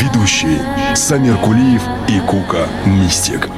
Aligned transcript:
Ведущие 0.00 0.60
Самир 0.94 1.36
Кулиев 1.38 1.82
и 2.08 2.20
Кука 2.20 2.68
Мистик 2.86 3.48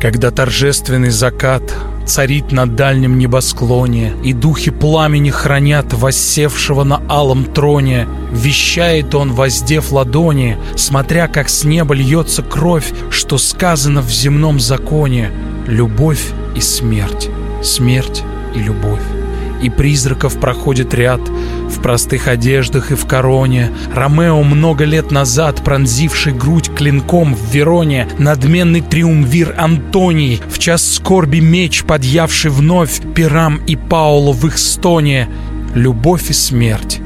Когда 0.00 0.30
торжественный 0.30 1.10
закат 1.10 1.62
царит 2.06 2.52
на 2.52 2.66
дальнем 2.66 3.18
небосклоне, 3.18 4.14
И 4.24 4.32
духи 4.32 4.70
пламени 4.70 5.28
хранят 5.28 5.92
воссевшего 5.92 6.84
на 6.84 7.02
алом 7.06 7.44
троне. 7.44 8.08
Вещает 8.32 9.14
он, 9.14 9.32
воздев 9.32 9.92
ладони, 9.92 10.56
Смотря, 10.76 11.28
как 11.28 11.50
с 11.50 11.64
неба 11.64 11.94
льется 11.94 12.42
кровь, 12.42 12.92
Что 13.10 13.36
сказано 13.36 14.00
в 14.00 14.10
земном 14.10 14.58
законе— 14.58 15.30
Любовь 15.66 16.30
и 16.56 16.60
смерть, 16.60 17.28
смерть 17.62 18.22
и 18.54 18.58
любовь 18.60 19.19
и 19.62 19.70
призраков 19.70 20.38
проходит 20.40 20.94
ряд 20.94 21.20
в 21.20 21.80
простых 21.82 22.28
одеждах 22.28 22.90
и 22.90 22.94
в 22.94 23.06
короне. 23.06 23.70
Ромео 23.94 24.42
много 24.42 24.84
лет 24.84 25.10
назад, 25.10 25.62
пронзивший 25.64 26.32
грудь 26.32 26.70
клинком 26.74 27.34
в 27.34 27.52
Вероне, 27.52 28.08
надменный 28.18 28.80
триумвир 28.80 29.54
Антоний, 29.58 30.40
в 30.48 30.58
час 30.58 30.94
скорби 30.94 31.40
меч, 31.40 31.84
подъявший 31.84 32.50
вновь 32.50 33.00
Пирам 33.14 33.60
и 33.66 33.76
Пауло 33.76 34.32
в 34.32 34.46
их 34.46 34.58
стоне. 34.58 35.28
Любовь 35.74 36.30
и 36.30 36.32
смерть, 36.32 37.00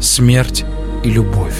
смерть 0.00 0.64
и 1.04 1.10
любовь. 1.10 1.54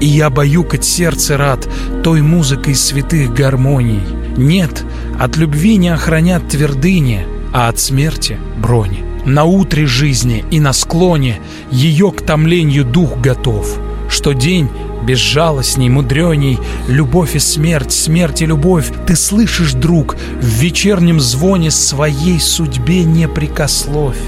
И 0.00 0.06
я 0.06 0.30
баюкать 0.30 0.84
сердце 0.84 1.36
рад 1.36 1.68
той 2.02 2.22
музыкой 2.22 2.74
святых 2.74 3.32
гармоний. 3.32 4.00
Нет, 4.36 4.84
от 5.20 5.36
любви 5.36 5.76
не 5.76 5.90
охранят 5.90 6.48
твердыни, 6.48 7.24
а 7.52 7.68
от 7.68 7.78
смерти— 7.78 8.38
брони. 8.58 9.11
На 9.24 9.44
утре 9.44 9.86
жизни 9.86 10.44
и 10.50 10.58
на 10.58 10.72
склоне 10.72 11.40
Ее 11.70 12.10
к 12.10 12.22
томлению 12.22 12.84
дух 12.84 13.18
готов, 13.18 13.78
Что 14.08 14.32
день 14.32 14.68
безжалостней, 15.04 15.88
мудреней, 15.88 16.58
Любовь 16.88 17.36
и 17.36 17.38
смерть, 17.38 17.92
смерть 17.92 18.42
и 18.42 18.46
любовь 18.46 18.90
Ты 19.06 19.14
слышишь, 19.14 19.74
друг, 19.74 20.16
в 20.40 20.44
вечернем 20.44 21.20
звоне 21.20 21.70
Своей 21.70 22.40
судьбе 22.40 23.04
не 23.04 23.28
прикословь. 23.28 24.18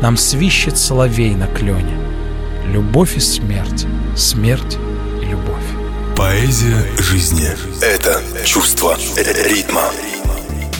Нам 0.00 0.16
свищет 0.16 0.76
соловей 0.76 1.34
на 1.36 1.46
клене. 1.46 1.96
Любовь 2.72 3.16
и 3.16 3.20
смерть, 3.20 3.86
смерть 4.16 4.76
и 5.22 5.26
любовь. 5.26 5.62
Поэзия 6.16 6.84
жизни— 6.98 7.48
это 7.80 8.20
чувство 8.44 8.98
ритма. 9.16 9.84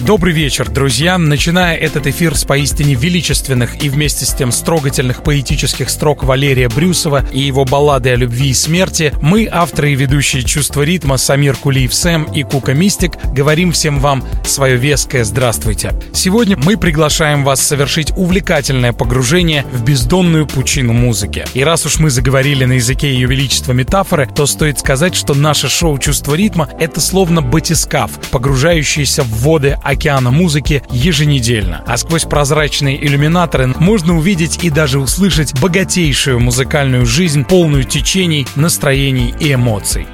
Добрый 0.00 0.32
вечер, 0.32 0.68
друзья. 0.68 1.16
Начиная 1.16 1.76
этот 1.76 2.08
эфир 2.08 2.34
с 2.34 2.44
поистине 2.44 2.94
величественных 2.94 3.84
и 3.84 3.88
вместе 3.88 4.24
с 4.24 4.34
тем 4.34 4.50
строгательных 4.50 5.22
поэтических 5.22 5.88
строк 5.88 6.24
Валерия 6.24 6.68
Брюсова 6.68 7.24
и 7.30 7.38
его 7.38 7.64
баллады 7.64 8.10
о 8.10 8.16
любви 8.16 8.50
и 8.50 8.54
смерти, 8.54 9.14
мы, 9.22 9.48
авторы 9.50 9.92
и 9.92 9.94
ведущие 9.94 10.42
«Чувство 10.42 10.82
ритма» 10.82 11.18
Самир 11.18 11.54
Кулиев 11.54 11.94
Сэм 11.94 12.24
и 12.24 12.42
Кука 12.42 12.74
Мистик, 12.74 13.12
говорим 13.32 13.70
всем 13.70 14.00
вам 14.00 14.24
свое 14.44 14.76
веское 14.76 15.22
«Здравствуйте». 15.22 15.92
Сегодня 16.12 16.56
мы 16.56 16.76
приглашаем 16.76 17.44
вас 17.44 17.60
совершить 17.60 18.12
увлекательное 18.16 18.92
погружение 18.92 19.64
в 19.72 19.84
бездонную 19.84 20.46
пучину 20.46 20.94
музыки. 20.94 21.44
И 21.54 21.62
раз 21.62 21.86
уж 21.86 22.00
мы 22.00 22.10
заговорили 22.10 22.64
на 22.64 22.72
языке 22.72 23.12
Ее 23.12 23.28
Величества 23.28 23.72
метафоры, 23.72 24.28
то 24.34 24.46
стоит 24.46 24.80
сказать, 24.80 25.14
что 25.14 25.34
наше 25.34 25.68
шоу 25.68 25.98
«Чувство 25.98 26.34
ритма»— 26.34 26.68
это 26.80 27.00
словно 27.00 27.40
батискаф, 27.40 28.10
погружающийся 28.32 29.22
в 29.22 29.42
воды 29.42 29.78
океана 29.92 30.30
музыки 30.30 30.82
еженедельно. 30.90 31.82
А 31.86 31.96
сквозь 31.96 32.24
прозрачные 32.24 33.02
иллюминаторы 33.04 33.68
можно 33.78 34.16
увидеть 34.16 34.64
и 34.64 34.70
даже 34.70 34.98
услышать 34.98 35.58
богатейшую 35.60 36.40
музыкальную 36.40 37.06
жизнь, 37.06 37.44
полную 37.44 37.84
течений, 37.84 38.46
настроений 38.56 39.34
и 39.38 39.54
эмоций. 39.54 40.06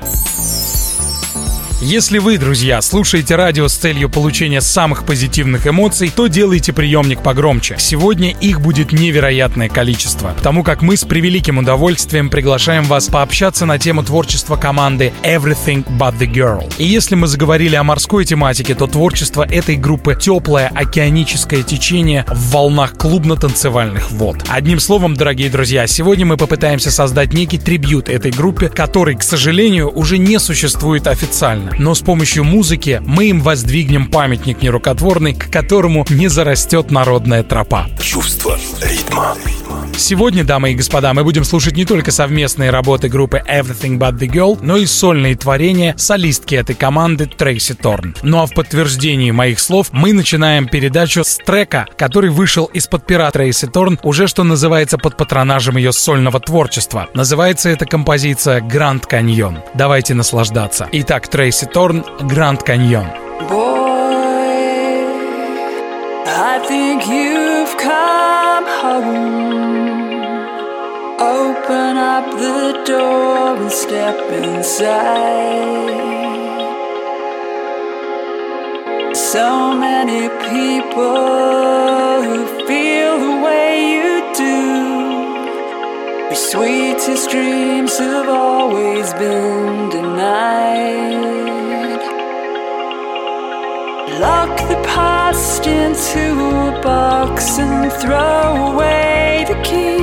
Если 1.81 2.19
вы, 2.19 2.39
друзья, 2.39 2.83
слушаете 2.83 3.37
радио 3.37 3.69
с 3.69 3.77
целью 3.77 4.11
получения 4.11 4.61
самых 4.61 5.05
позитивных 5.05 5.69
эмоций, 5.69 6.11
то 6.15 6.27
делайте 6.27 6.73
приемник 6.73 7.23
погромче. 7.23 7.77
Сегодня 7.79 8.33
их 8.33 8.61
будет 8.61 8.91
невероятное 8.91 9.69
количество, 9.69 10.33
потому 10.37 10.65
как 10.65 10.83
мы 10.83 10.97
с 10.97 11.05
превеликим 11.05 11.59
удовольствием 11.59 12.31
приглашаем 12.31 12.83
вас 12.83 13.07
пообщаться 13.07 13.65
на 13.65 13.79
тему 13.79 14.03
творчества 14.03 14.57
команды 14.57 15.13
Everything 15.23 15.87
But 15.97 16.19
The 16.19 16.29
Girl. 16.29 16.69
И 16.79 16.85
если 16.85 17.15
мы 17.15 17.29
заговорили 17.29 17.77
о 17.77 17.85
морской 17.85 18.25
тематике, 18.25 18.75
то 18.75 18.89
творчество 18.89 19.47
этой 19.49 19.77
группы 19.77 20.17
теплое 20.21 20.73
океаническое 20.75 21.63
течение 21.63 22.25
в 22.27 22.51
волнах 22.51 22.95
клубно-танцевальных 22.95 24.11
вод. 24.11 24.39
Одним 24.49 24.81
словом, 24.81 25.15
дорогие 25.15 25.49
друзья, 25.49 25.87
сегодня 25.87 26.27
мы 26.27 26.39
попытаемся 26.39 26.91
создать 26.91 27.33
некий 27.33 27.59
трибют 27.59 28.09
этой 28.09 28.33
группе, 28.33 28.69
который, 28.69 29.15
к 29.15 29.23
сожалению, 29.23 29.97
уже 29.97 30.19
не 30.19 30.41
существует 30.41 31.07
официально 31.07 31.68
но 31.79 31.95
с 31.95 32.01
помощью 32.01 32.45
музыки 32.45 33.03
мы 33.05 33.27
им 33.27 33.41
воздвигнем 33.41 34.11
памятник 34.11 34.63
нерукотворный, 34.63 35.35
к 35.35 35.51
которому 35.51 36.07
не 36.11 36.29
зарастет 36.29 36.91
народная 36.91 37.43
тропа. 37.43 37.87
Чувство 38.01 38.59
ритма. 38.83 39.37
Сегодня, 39.97 40.45
дамы 40.45 40.73
и 40.73 40.75
господа, 40.75 41.13
мы 41.13 41.25
будем 41.25 41.45
слушать 41.45 41.77
не 41.77 41.85
только 41.85 42.11
совместные 42.13 42.71
работы 42.71 43.09
группы 43.09 43.43
Everything 43.49 43.99
But 43.99 44.19
The 44.19 44.29
Girl, 44.29 44.59
но 44.61 44.77
и 44.77 44.87
сольные 44.87 45.37
творения 45.37 45.95
солистки 45.97 46.55
этой 46.55 46.75
команды 46.75 47.27
Трейси 47.27 47.75
Торн. 47.75 48.15
Ну 48.23 48.41
а 48.41 48.47
в 48.47 48.55
подтверждении 48.55 49.31
моих 49.31 49.61
слов 49.61 49.89
мы 49.93 50.13
начинаем 50.13 50.69
передачу 50.69 51.25
с 51.25 51.37
трека, 51.37 51.87
который 51.97 52.31
вышел 52.31 52.67
из-под 52.67 53.07
пера 53.07 53.31
Трейси 53.31 53.67
Торн 53.67 53.99
уже, 54.03 54.27
что 54.29 54.45
называется, 54.45 54.99
под 54.99 55.17
патронажем 55.17 55.77
ее 55.77 55.93
сольного 55.93 56.41
творчества. 56.41 57.09
Называется 57.15 57.69
эта 57.69 57.85
композиция 57.85 58.61
«Гранд 58.61 59.07
Каньон». 59.07 59.59
Давайте 59.75 60.15
наслаждаться. 60.15 60.89
Итак, 60.93 61.29
Трейси 61.29 61.67
Торн 61.67 62.05
«Гранд 62.21 62.63
Каньон». 62.63 63.07
I 66.31 66.61
think 66.69 67.07
you've 67.07 67.75
come 67.79 68.67
home. 68.83 69.08
And 73.61 73.73
step 73.73 74.19
inside. 74.31 74.87
So 79.17 79.75
many 79.75 80.29
people 80.49 82.23
who 82.27 82.39
feel 82.69 83.13
the 83.27 83.35
way 83.47 83.71
you 83.95 84.13
do. 84.45 84.59
Your 86.31 86.43
sweetest 86.51 87.31
dreams 87.31 87.99
have 87.99 88.29
always 88.29 89.13
been 89.15 89.89
denied. 89.91 91.29
Lock 94.21 94.55
the 94.73 94.81
past 94.95 95.67
into 95.67 96.25
a 96.69 96.81
box 96.81 97.59
and 97.59 97.93
throw 98.03 98.73
away 98.73 99.45
the 99.49 99.59
key 99.63 99.99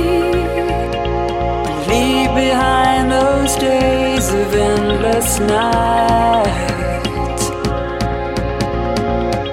leave 1.88 2.34
behind 2.34 2.95
endless 4.56 5.38
night. 5.40 6.46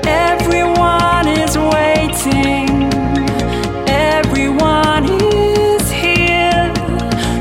Everyone 0.06 1.28
is 1.28 1.58
waiting, 1.58 2.70
everyone 3.88 5.06
is 5.06 5.92
here. 5.92 6.74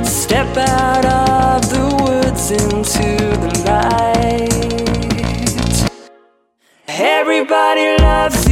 Step 0.05 0.56
out 0.56 1.05
of 1.06 1.70
the 1.70 1.85
woods 2.03 2.50
into 2.50 3.17
the 3.44 3.53
light. 3.67 4.53
Everybody 6.88 7.97
loves 8.03 8.49
you 8.49 8.51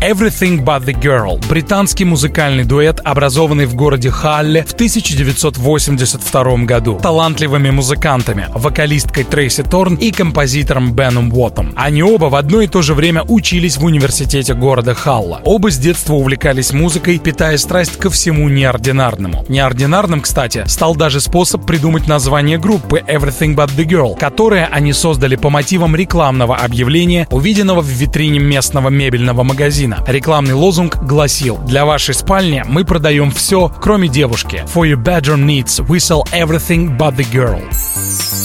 Everything 0.00 0.64
But 0.64 0.86
The 0.86 0.98
Girl– 0.98 1.46
британский 1.48 2.04
музыкальный 2.04 2.64
дуэт, 2.64 3.00
образованный 3.04 3.66
в 3.66 3.74
городе 3.74 4.10
Халле 4.10 4.64
в 4.64 4.72
1982 4.72 6.56
году 6.64 6.98
талантливыми 7.00 7.70
музыкантами, 7.70 8.46
вокалисткой 8.54 9.24
Трейси 9.24 9.62
Торн 9.62 9.96
и 9.96 10.10
композитором 10.10 10.94
Беном 10.94 11.32
Уоттом. 11.32 11.74
Они 11.76 12.02
оба 12.02 12.24
в 12.24 12.34
одно 12.34 12.62
и 12.62 12.66
то 12.66 12.82
же 12.82 12.94
время 12.94 13.22
учились 13.22 13.76
в 13.76 13.84
университете 13.84 14.54
города 14.54 14.94
Халла. 14.94 15.42
Оба 15.44 15.70
с 15.70 15.76
детства 15.76 16.14
увлекались 16.14 16.72
музыкой, 16.72 17.18
питая 17.18 17.58
страсть 17.58 17.98
ко 17.98 18.10
всему 18.10 18.48
неординарному. 18.48 19.44
Неординарным, 19.48 20.22
кстати, 20.22 20.64
стал 20.66 20.96
даже 20.96 21.20
способ 21.20 21.66
придумать 21.66 22.08
название 22.08 22.58
группы 22.58 23.04
Everything 23.06 23.54
But 23.54 23.76
The 23.76 23.84
Girl, 23.84 24.18
которое 24.18 24.66
они 24.66 24.92
создали 24.92 25.36
по 25.36 25.50
мотивам 25.50 25.94
рекламного 25.94 26.56
объявления, 26.56 27.28
увиденного 27.30 27.80
в 27.80 27.86
витрине 27.86 28.38
местного 28.38 28.88
мебельного 28.88 29.19
магазина. 29.24 30.02
Рекламный 30.06 30.54
лозунг 30.54 31.02
гласил 31.02 31.58
«Для 31.58 31.84
вашей 31.84 32.14
спальни 32.14 32.64
мы 32.66 32.84
продаем 32.84 33.30
все, 33.30 33.70
кроме 33.80 34.08
девушки. 34.08 34.64
For 34.72 34.90
your 34.90 35.02
bedroom 35.02 35.46
needs, 35.46 35.84
we 35.86 35.98
sell 35.98 36.22
everything 36.32 36.96
but 36.96 37.16
the 37.16 37.26
girl». 37.32 38.39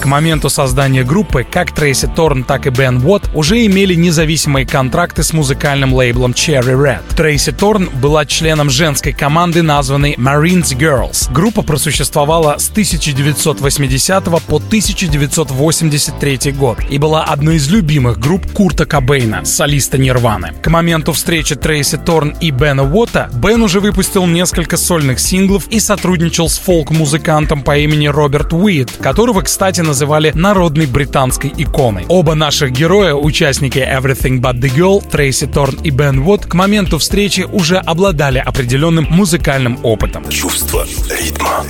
К 0.00 0.06
моменту 0.06 0.48
создания 0.48 1.02
группы 1.02 1.44
как 1.44 1.72
Трейси 1.72 2.06
Торн, 2.14 2.44
так 2.44 2.68
и 2.68 2.70
Бен 2.70 3.04
Уотт 3.04 3.28
уже 3.34 3.66
имели 3.66 3.94
независимые 3.94 4.64
контракты 4.64 5.24
с 5.24 5.32
музыкальным 5.32 5.92
лейблом 5.92 6.30
Cherry 6.30 6.76
Red. 6.80 7.02
Трейси 7.16 7.50
Торн 7.50 7.90
была 8.00 8.24
членом 8.24 8.70
женской 8.70 9.12
команды, 9.12 9.62
названной 9.62 10.14
Marine 10.14 10.76
Girls. 10.78 11.32
Группа 11.32 11.62
просуществовала 11.62 12.58
с 12.58 12.70
1980 12.70 14.24
по 14.24 14.56
1983 14.56 16.52
год 16.52 16.78
и 16.88 16.98
была 16.98 17.24
одной 17.24 17.56
из 17.56 17.68
любимых 17.68 18.20
групп 18.20 18.52
Курта 18.52 18.86
Кобейна, 18.86 19.44
солиста 19.44 19.98
Нирваны. 19.98 20.52
К 20.62 20.68
моменту 20.68 21.12
встречи 21.12 21.56
Трейси 21.56 21.96
Торн 21.96 22.36
и 22.40 22.52
Бена 22.52 22.84
Уотта 22.84 23.30
Бен 23.34 23.62
уже 23.62 23.80
выпустил 23.80 24.26
несколько 24.26 24.76
сольных 24.76 25.18
синглов 25.18 25.66
и 25.68 25.80
сотрудничал 25.80 26.48
с 26.48 26.56
фолк-музыкантом 26.58 27.62
по 27.62 27.76
имени 27.76 28.06
Роберт 28.06 28.52
Уайетт, 28.52 28.92
которого, 29.00 29.42
кстати, 29.42 29.87
называли 29.88 30.32
народной 30.34 30.86
британской 30.86 31.52
иконой. 31.56 32.04
Оба 32.08 32.34
наших 32.34 32.70
героя, 32.72 33.14
участники 33.14 33.78
Everything 33.78 34.40
But 34.40 34.60
The 34.60 34.70
Girl, 34.76 35.02
Трейси 35.10 35.46
Торн 35.46 35.78
и 35.82 35.90
Бен 35.90 36.22
Вуд, 36.22 36.46
к 36.46 36.54
моменту 36.54 36.98
встречи 36.98 37.46
уже 37.50 37.78
обладали 37.78 38.38
определенным 38.38 39.06
музыкальным 39.10 39.78
опытом. 39.82 40.28
Чувство 40.28 40.86
ритма. 41.10 41.64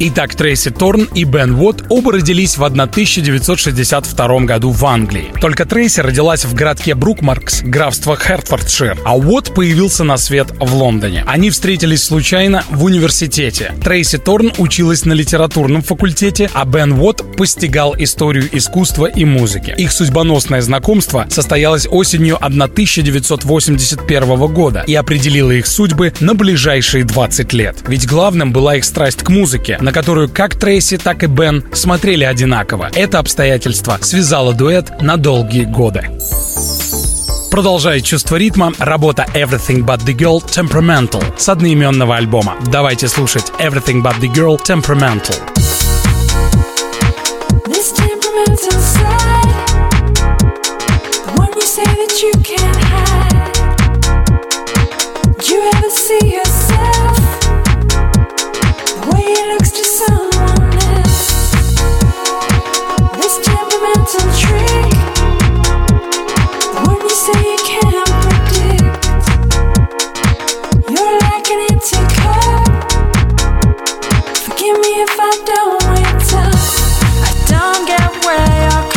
Итак, 0.00 0.36
Трейси 0.36 0.70
Торн 0.70 1.08
и 1.12 1.24
Бен 1.24 1.56
Вуд 1.56 1.82
оба 1.88 2.12
родились 2.12 2.56
в 2.56 2.62
1962 2.62 4.40
году 4.40 4.70
в 4.70 4.86
Англии. 4.86 5.32
Только 5.40 5.64
Трейси 5.64 5.98
родилась 5.98 6.44
в 6.44 6.54
городке 6.54 6.94
Брукмаркс, 6.94 7.62
графство 7.62 8.16
Хертфордшир, 8.16 8.96
а 9.04 9.16
Уот 9.16 9.52
появился 9.52 10.04
на 10.04 10.16
свет 10.16 10.52
в 10.60 10.72
Лондоне. 10.72 11.24
Они 11.26 11.50
встретились 11.50 12.04
случайно 12.04 12.62
в 12.70 12.84
университете. 12.84 13.74
Трейси 13.82 14.18
Торн 14.18 14.52
училась 14.58 15.04
на 15.04 15.14
литературном 15.14 15.82
факультете, 15.82 16.48
а 16.54 16.64
Бен 16.64 16.92
Уот 16.92 17.36
постигал 17.36 17.96
историю 17.98 18.48
искусства 18.52 19.06
и 19.06 19.24
музыки. 19.24 19.74
Их 19.76 19.90
судьбоносное 19.90 20.60
знакомство 20.60 21.26
состоялось 21.28 21.88
осенью 21.90 22.38
1981 22.40 24.54
года 24.54 24.84
и 24.86 24.94
определило 24.94 25.50
их 25.50 25.66
судьбы 25.66 26.12
на 26.20 26.36
ближайшие 26.36 27.02
20 27.02 27.52
лет. 27.52 27.78
Ведь 27.88 28.06
главным 28.06 28.52
была 28.52 28.76
их 28.76 28.84
страсть 28.84 29.24
к 29.24 29.28
музыке, 29.28 29.76
на 29.88 29.92
которую 29.92 30.28
как 30.28 30.54
Трейси, 30.54 30.98
так 30.98 31.22
и 31.22 31.26
Бен 31.26 31.64
смотрели 31.72 32.22
одинаково. 32.22 32.90
Это 32.94 33.20
обстоятельство 33.20 33.96
связало 34.02 34.52
дуэт 34.52 35.00
на 35.00 35.16
долгие 35.16 35.64
годы. 35.64 36.10
Продолжает 37.50 38.04
чувство 38.04 38.36
ритма 38.36 38.74
работа 38.78 39.24
Everything 39.32 39.86
But 39.86 40.04
The 40.04 40.14
Girl 40.14 40.44
Temperamental 40.44 41.24
с 41.38 41.48
одноименного 41.48 42.16
альбома. 42.16 42.56
Давайте 42.70 43.08
слушать 43.08 43.50
Everything 43.58 44.02
But 44.02 44.20
The 44.20 44.30
Girl 44.30 44.58
Temperamental. 44.62 45.36
This 47.66 47.94
you 56.22 56.47
if 75.00 75.20
I 75.20 75.32
don't 75.46 75.82
wait 75.90 76.34
up. 76.34 76.58
I 77.22 77.32
don't 77.46 77.86
get 77.86 78.24
where 78.24 78.52
you're 78.62 78.87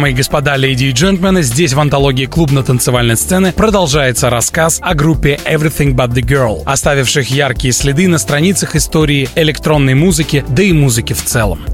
Дамы 0.00 0.12
и 0.12 0.14
господа, 0.14 0.56
леди 0.56 0.84
и 0.84 0.92
джентльмены, 0.92 1.42
здесь 1.42 1.74
в 1.74 1.78
антологии 1.78 2.24
клубно-танцевальной 2.24 3.18
сцены 3.18 3.52
продолжается 3.52 4.30
рассказ 4.30 4.78
о 4.80 4.94
группе 4.94 5.38
Everything 5.44 5.94
But 5.94 6.14
The 6.14 6.22
Girl, 6.22 6.62
оставивших 6.64 7.30
яркие 7.30 7.74
следы 7.74 8.08
на 8.08 8.16
страницах 8.16 8.76
истории 8.76 9.28
электронной 9.34 9.92
музыки, 9.92 10.42
да 10.48 10.62
и 10.62 10.72
музыки 10.72 11.12
в 11.12 11.22
целом. 11.22 11.66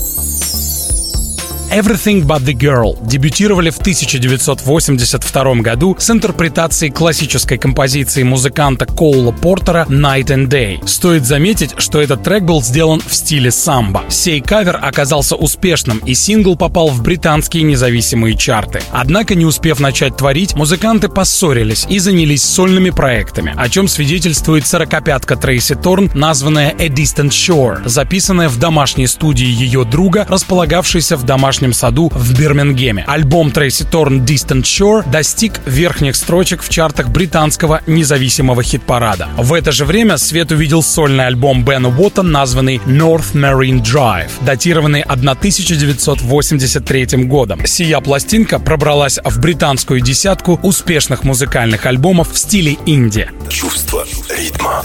Everything 1.71 2.25
But 2.25 2.45
The 2.45 2.55
Girl 2.55 2.97
дебютировали 3.07 3.71
в 3.71 3.79
1982 3.79 5.55
году 5.57 5.97
с 5.99 6.09
интерпретацией 6.11 6.93
классической 6.93 7.59
композиции 7.59 8.23
музыканта 8.23 8.87
Коула 8.87 9.33
Портера 9.33 9.85
«Night 9.89 10.27
and 10.27 10.47
Day». 10.47 10.87
Стоит 10.87 11.27
заметить, 11.27 11.75
что 11.79 12.01
этот 12.01 12.23
трек 12.23 12.45
был 12.45 12.63
сделан 12.63 13.03
в 13.07 13.15
стиле 13.15 13.51
самбо. 13.51 14.05
Сей 14.09 14.41
кавер 14.41 14.79
оказался 14.81 15.37
успешным, 15.37 15.99
и 15.99 16.15
сингл 16.15 16.57
попал 16.57 16.89
в 16.89 17.03
британские 17.03 17.65
независимые 17.65 18.37
чарты. 18.37 18.81
Однако, 18.93 19.35
не 19.35 19.45
успев 19.45 19.81
начать 19.81 20.17
творить, 20.17 20.55
музыканты 20.55 21.09
поссорились 21.09 21.87
и 21.89 21.99
занялись 21.99 22.45
сольными 22.45 22.91
проектами, 22.91 23.53
о 23.57 23.69
чем 23.69 23.89
свидетельствует 23.89 24.67
сорокопятка 24.67 25.37
Трейси 25.37 25.75
Торн, 25.75 26.11
названная 26.15 26.75
«A 26.79 26.87
Distant 26.87 27.31
Shore», 27.31 27.87
записанная 27.87 28.49
в 28.49 28.59
домашней 28.59 29.09
студии 29.09 29.47
ее 29.47 29.85
друга, 29.85 30.27
располагавшейся 30.29 31.17
в 31.17 31.25
домашнем 31.25 31.66
домашнем 31.67 31.73
саду 31.73 32.11
в 32.15 32.39
Бирмингеме. 32.39 33.05
Альбом 33.07 33.51
Трейси 33.51 33.85
Торн 33.85 34.23
Distant 34.23 34.63
Shore 34.63 35.11
достиг 35.11 35.61
верхних 35.67 36.17
строчек 36.17 36.63
в 36.63 36.69
чартах 36.69 37.09
британского 37.09 37.81
независимого 37.87 38.63
хит-парада. 38.63 39.29
В 39.37 39.53
это 39.53 39.73
же 39.73 39.85
время 39.85 40.17
свет 40.19 40.53
увидел 40.53 40.83
сольный 40.83 41.27
альбом 41.27 41.65
Бена 41.65 41.89
Уотта, 41.89 42.23
названный 42.23 42.77
North 42.87 43.35
Marine 43.35 43.83
Drive, 43.83 44.31
датированный 44.43 45.03
1983 45.03 47.25
годом. 47.25 47.67
Сия 47.67 48.01
пластинка 48.01 48.59
пробралась 48.59 49.19
в 49.25 49.41
британскую 49.41 50.01
десятку 50.01 50.59
успешных 50.63 51.25
музыкальных 51.25 51.87
альбомов 51.87 52.33
в 52.33 52.39
стиле 52.39 52.77
инди. 52.87 53.29
Чувство 53.49 54.05
ритма. 54.29 54.83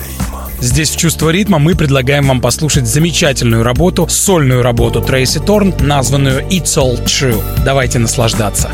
Здесь 0.61 0.91
в 0.91 0.97
«Чувство 0.97 1.31
ритма» 1.31 1.57
мы 1.57 1.75
предлагаем 1.75 2.27
вам 2.27 2.39
послушать 2.39 2.85
замечательную 2.85 3.63
работу, 3.63 4.07
сольную 4.07 4.61
работу 4.61 5.01
Трейси 5.01 5.39
Торн, 5.39 5.73
названную 5.79 6.45
«It's 6.61 6.77
All 6.77 6.95
True». 7.05 7.41
Давайте 7.65 7.97
наслаждаться. 7.97 8.69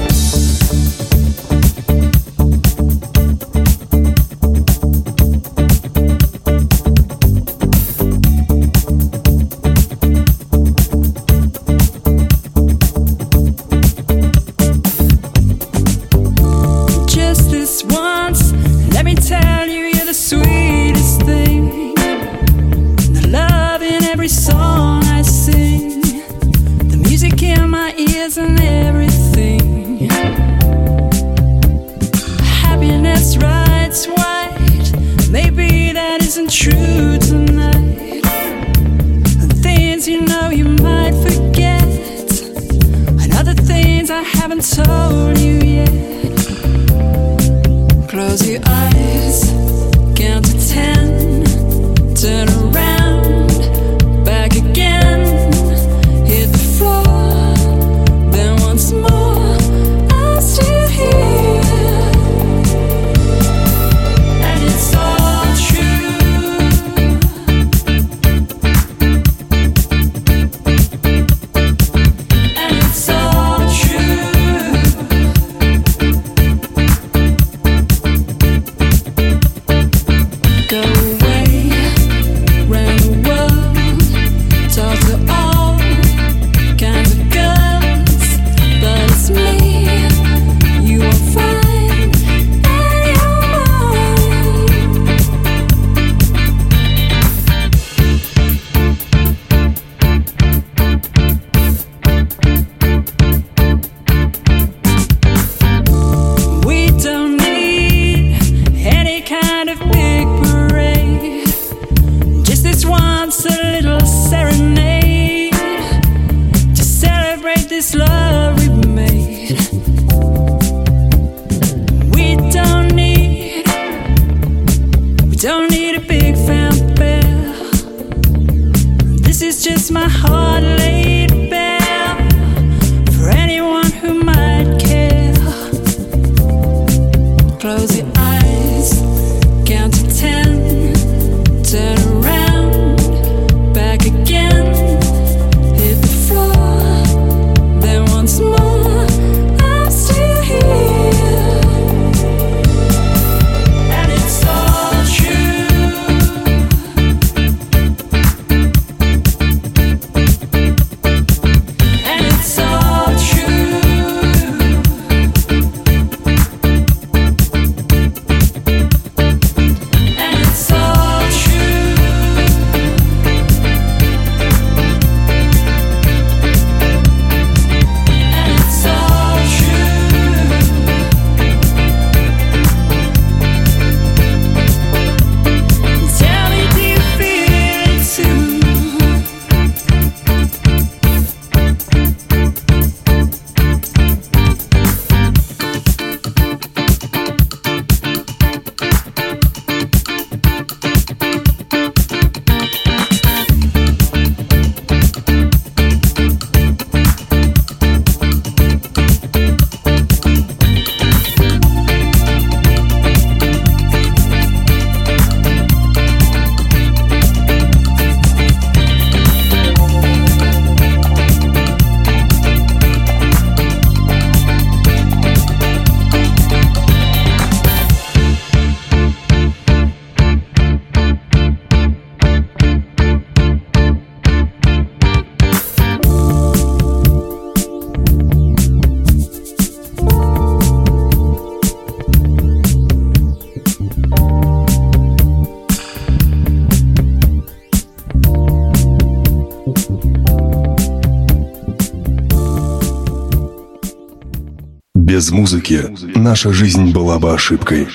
Наша 256.28 256.52
жизнь 256.52 256.92
была 256.92 257.20
бы 257.20 257.34
ошибкой. 257.34 257.88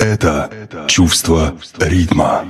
Это 0.00 0.50
чувство 0.88 1.54
ритма. 1.78 2.44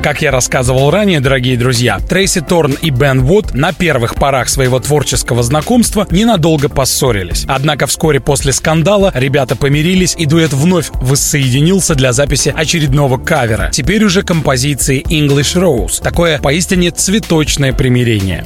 Как 0.00 0.22
я 0.22 0.30
рассказывал 0.30 0.90
ранее, 0.90 1.20
дорогие 1.20 1.56
друзья, 1.56 1.98
Трейси 1.98 2.40
Торн 2.40 2.76
и 2.80 2.90
Бен 2.90 3.22
Вуд 3.22 3.54
на 3.54 3.72
первых 3.72 4.14
порах 4.14 4.48
своего 4.48 4.78
творческого 4.78 5.42
знакомства 5.42 6.06
ненадолго 6.10 6.68
поссорились. 6.68 7.44
Однако 7.48 7.86
вскоре 7.86 8.20
после 8.20 8.52
скандала 8.52 9.10
ребята 9.14 9.56
помирились 9.56 10.14
и 10.16 10.26
дуэт 10.26 10.52
вновь 10.52 10.90
воссоединился 10.94 11.94
для 11.96 12.12
записи 12.12 12.54
очередного 12.56 13.18
кавера. 13.18 13.70
Теперь 13.72 14.04
уже 14.04 14.22
композиции 14.22 15.02
English 15.08 15.60
Rose. 15.60 16.00
Такое 16.02 16.38
поистине 16.38 16.90
цветочное 16.90 17.72
примирение. 17.72 18.44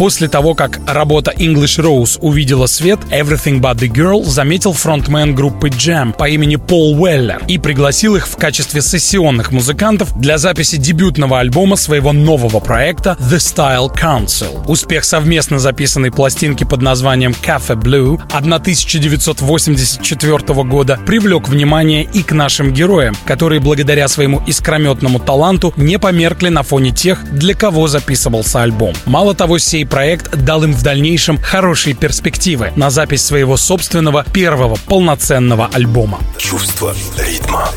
После 0.00 0.28
того, 0.28 0.54
как 0.54 0.80
работа 0.86 1.30
English 1.30 1.78
Rose 1.78 2.18
увидела 2.22 2.64
свет, 2.64 3.00
Everything 3.10 3.60
But 3.60 3.80
The 3.80 3.92
Girl 3.92 4.24
заметил 4.24 4.72
фронтмен 4.72 5.34
группы 5.34 5.68
Jam 5.68 6.16
по 6.16 6.26
имени 6.26 6.56
Пол 6.56 6.98
Уэллер 6.98 7.42
и 7.48 7.58
пригласил 7.58 8.16
их 8.16 8.26
в 8.26 8.38
качестве 8.38 8.80
сессионных 8.80 9.52
музыкантов 9.52 10.18
для 10.18 10.38
записи 10.38 10.78
дебютного 10.78 11.38
альбома 11.38 11.76
своего 11.76 12.14
нового 12.14 12.60
проекта 12.60 13.18
The 13.20 13.36
Style 13.36 13.94
Council. 13.94 14.64
Успех 14.66 15.04
совместно 15.04 15.58
записанной 15.58 16.10
пластинки 16.10 16.64
под 16.64 16.80
названием 16.80 17.32
Cafe 17.32 17.78
Blue 17.78 18.18
1984 18.32 20.64
года 20.64 20.98
привлек 21.04 21.46
внимание 21.46 22.04
и 22.04 22.22
к 22.22 22.32
нашим 22.32 22.72
героям, 22.72 23.14
которые 23.26 23.60
благодаря 23.60 24.08
своему 24.08 24.42
искрометному 24.46 25.18
таланту 25.18 25.74
не 25.76 25.98
померкли 25.98 26.48
на 26.48 26.62
фоне 26.62 26.90
тех, 26.90 27.22
для 27.32 27.52
кого 27.52 27.86
записывался 27.86 28.62
альбом. 28.62 28.94
Мало 29.04 29.34
того, 29.34 29.58
сей 29.58 29.84
проект 29.90 30.34
дал 30.44 30.64
им 30.64 30.72
в 30.72 30.82
дальнейшем 30.82 31.38
хорошие 31.38 31.94
перспективы 31.94 32.72
на 32.76 32.88
запись 32.88 33.24
своего 33.24 33.56
собственного 33.56 34.24
первого 34.24 34.78
полноценного 34.86 35.68
альбома. 35.72 36.20
Чувство 36.38 36.94
ритма. 37.18 37.68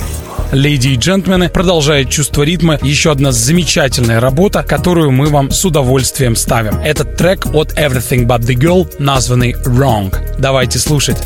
Леди 0.53 0.89
и 0.89 0.97
джентльмены, 0.97 1.49
продолжает 1.49 2.11
чувство 2.11 2.43
ритма 2.43 2.77
еще 2.83 3.11
одна 3.11 3.31
замечательная 3.31 4.19
работа, 4.19 4.61
которую 4.61 5.11
мы 5.11 5.25
вам 5.25 5.49
с 5.49 5.65
удовольствием 5.65 6.35
ставим. 6.35 6.79
Этот 6.79 7.17
трек 7.17 7.47
от 7.55 7.73
Everything 7.73 8.27
But 8.27 8.41
The 8.41 8.55
Girl, 8.55 8.93
названный 8.99 9.53
Wrong. 9.65 10.15
Давайте 10.37 10.77
слушать. 10.77 11.17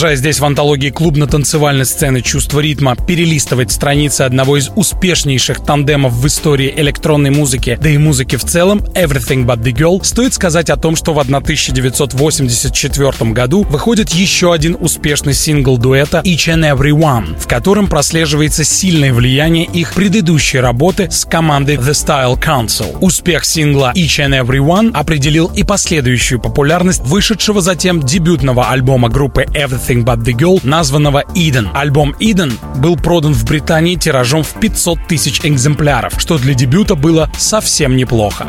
Продолжая 0.00 0.16
здесь 0.16 0.40
в 0.40 0.44
антологии 0.46 0.88
клубно-танцевальной 0.88 1.84
сцены 1.84 2.22
«Чувство 2.22 2.60
ритма» 2.60 2.96
перелистывать 2.96 3.70
страницы 3.70 4.22
одного 4.22 4.56
из 4.56 4.70
успешнейших 4.74 5.62
тандемов 5.62 6.14
в 6.14 6.26
истории 6.26 6.72
электронной 6.74 7.28
музыки, 7.28 7.78
да 7.78 7.90
и 7.90 7.98
музыки 7.98 8.36
в 8.36 8.44
целом, 8.44 8.78
«Everything 8.94 9.44
But 9.44 9.62
The 9.62 9.74
Girl», 9.74 10.02
стоит 10.02 10.32
сказать 10.32 10.70
о 10.70 10.78
том, 10.78 10.96
что 10.96 11.12
в 11.12 11.18
1984 11.18 13.32
году 13.32 13.64
выходит 13.64 14.08
еще 14.08 14.54
один 14.54 14.74
успешный 14.80 15.34
сингл 15.34 15.76
дуэта 15.76 16.22
«Each 16.24 16.48
and 16.48 16.74
Every 16.74 16.92
One», 16.92 17.38
в 17.38 17.46
котором 17.46 17.86
прослеживается 17.86 18.64
сильное 18.64 19.12
влияние 19.12 19.66
их 19.66 19.92
предыдущей 19.92 20.60
работы 20.60 21.10
с 21.10 21.26
командой 21.26 21.76
The 21.76 21.90
Style 21.90 22.42
Council. 22.42 22.96
Успех 23.02 23.44
сингла 23.44 23.92
«Each 23.94 24.26
and 24.26 24.42
Every 24.42 24.66
One» 24.66 24.92
определил 24.94 25.50
и 25.54 25.62
последующую 25.62 26.40
популярность 26.40 27.02
вышедшего 27.02 27.60
затем 27.60 28.02
дебютного 28.02 28.70
альбома 28.70 29.10
группы 29.10 29.42
Everything 29.42 29.89
But 29.98 30.22
The 30.22 30.32
Girl, 30.32 30.60
названного 30.62 31.24
Eden. 31.34 31.68
Альбом 31.74 32.14
Eden 32.20 32.52
был 32.80 32.96
продан 32.96 33.34
в 33.34 33.44
Британии 33.44 33.96
тиражом 33.96 34.42
в 34.42 34.54
500 34.60 35.06
тысяч 35.08 35.40
экземпляров, 35.44 36.14
что 36.18 36.38
для 36.38 36.54
дебюта 36.54 36.94
было 36.94 37.30
совсем 37.36 37.96
неплохо. 37.96 38.46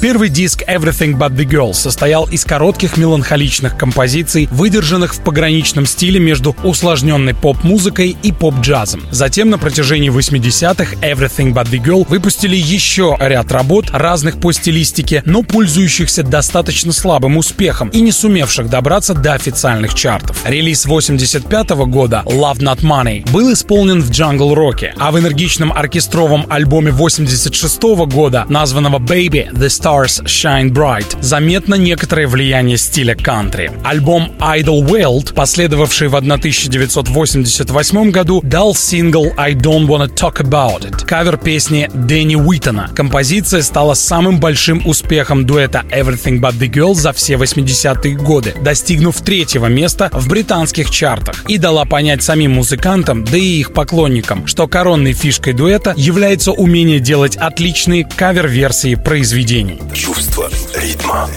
Первый 0.00 0.30
диск 0.30 0.62
Everything 0.62 1.18
But 1.18 1.36
The 1.36 1.44
Girl 1.44 1.74
состоял 1.74 2.24
из 2.24 2.46
коротких 2.46 2.96
меланхоличных 2.96 3.76
композиций, 3.76 4.48
выдержанных 4.50 5.14
в 5.14 5.20
пограничном 5.20 5.84
стиле 5.84 6.18
между 6.18 6.56
усложненной 6.64 7.34
поп-музыкой 7.34 8.16
и 8.22 8.32
поп-джазом. 8.32 9.02
Затем 9.10 9.50
на 9.50 9.58
протяжении 9.58 10.10
80-х 10.10 10.96
Everything 11.02 11.52
But 11.52 11.66
The 11.70 11.84
Girl 11.84 12.08
выпустили 12.08 12.56
еще 12.56 13.14
ряд 13.20 13.52
работ, 13.52 13.90
разных 13.90 14.40
по 14.40 14.52
стилистике, 14.52 15.22
но 15.26 15.42
пользующихся 15.42 16.22
достаточно 16.22 16.92
слабым 16.92 17.36
успехом 17.36 17.90
и 17.90 18.00
не 18.00 18.10
сумевших 18.10 18.70
добраться 18.70 19.12
до 19.12 19.34
официальных 19.34 19.92
чартов. 19.92 20.38
Релиз 20.46 20.86
85 20.86 21.72
-го 21.72 21.84
года 21.84 22.22
Love 22.24 22.60
Not 22.60 22.80
Money 22.80 23.30
был 23.30 23.52
исполнен 23.52 24.00
в 24.00 24.10
Rock, 24.10 24.92
а 24.96 25.10
в 25.10 25.18
энергичном 25.18 25.74
оркестровом 25.74 26.46
альбоме 26.48 26.90
86 26.90 27.96
-го 27.96 28.06
года, 28.06 28.46
названного 28.48 28.98
Baby 28.98 29.52
The 29.52 29.66
Star 29.66 29.89
Stars 29.90 30.22
Shine 30.24 30.70
Bright 30.70 31.20
заметно 31.20 31.74
некоторое 31.74 32.28
влияние 32.28 32.76
стиля 32.76 33.16
кантри. 33.16 33.72
Альбом 33.82 34.30
Idle 34.38 34.86
World, 34.86 35.34
последовавший 35.34 36.06
в 36.06 36.14
1988 36.14 38.12
году, 38.12 38.40
дал 38.44 38.76
сингл 38.76 39.32
I 39.36 39.54
Don't 39.54 39.88
Wanna 39.88 40.06
Talk 40.06 40.42
About 40.42 40.88
It, 40.88 41.04
кавер 41.04 41.38
песни 41.38 41.90
Дэнни 41.92 42.36
Уитона. 42.36 42.88
Композиция 42.94 43.62
стала 43.62 43.94
самым 43.94 44.38
большим 44.38 44.86
успехом 44.86 45.44
дуэта 45.44 45.82
Everything 45.90 46.38
But 46.40 46.60
The 46.60 46.70
Girl 46.70 46.94
за 46.94 47.12
все 47.12 47.34
80-е 47.34 48.14
годы, 48.14 48.54
достигнув 48.62 49.20
третьего 49.20 49.66
места 49.66 50.08
в 50.12 50.28
британских 50.28 50.90
чартах 50.90 51.42
и 51.48 51.58
дала 51.58 51.84
понять 51.84 52.22
самим 52.22 52.52
музыкантам, 52.52 53.24
да 53.24 53.36
и 53.36 53.58
их 53.58 53.72
поклонникам, 53.72 54.46
что 54.46 54.68
коронной 54.68 55.14
фишкой 55.14 55.52
дуэта 55.52 55.94
является 55.96 56.52
умение 56.52 57.00
делать 57.00 57.36
отличные 57.36 58.04
кавер-версии 58.04 58.94
произведений. 58.94 59.79
Чувство 59.94 60.48
ритма. 60.74 61.28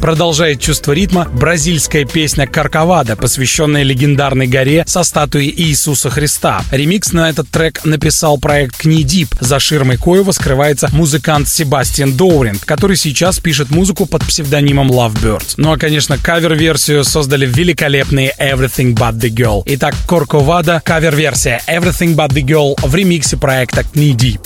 Продолжает 0.00 0.60
чувство 0.60 0.92
ритма 0.92 1.26
бразильская 1.28 2.04
песня 2.04 2.46
«Карковада», 2.46 3.16
посвященная 3.16 3.82
легендарной 3.82 4.46
горе 4.46 4.84
со 4.86 5.02
статуей 5.02 5.52
Иисуса 5.54 6.08
Христа. 6.08 6.62
Ремикс 6.70 7.12
на 7.12 7.28
этот 7.28 7.48
трек 7.50 7.84
написал 7.84 8.38
проект 8.38 8.76
Книдип, 8.76 9.28
за 9.40 9.58
ширмой 9.58 9.96
коего 9.96 10.30
скрывается 10.30 10.88
музыкант 10.92 11.48
Себастьян 11.48 12.12
Доуринг, 12.12 12.64
который 12.64 12.96
сейчас 12.96 13.40
пишет 13.40 13.70
музыку 13.70 14.06
под 14.06 14.24
псевдонимом 14.24 14.90
Lovebird. 14.90 15.54
Ну 15.56 15.72
а, 15.72 15.76
конечно, 15.76 16.16
кавер-версию 16.16 17.02
создали 17.02 17.46
великолепные 17.46 18.32
Everything 18.38 18.94
But 18.94 19.18
The 19.18 19.30
Girl. 19.30 19.62
Итак, 19.66 19.96
Корковада, 20.06 20.80
кавер-версия 20.84 21.60
Everything 21.66 22.14
But 22.14 22.30
The 22.30 22.42
Girl 22.42 22.74
в 22.86 22.94
ремиксе 22.94 23.36
проекта 23.36 23.82
Книдип. 23.82 24.40